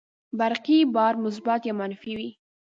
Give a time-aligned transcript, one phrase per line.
[0.39, 2.29] برقي بار مثبت یا منفي وي.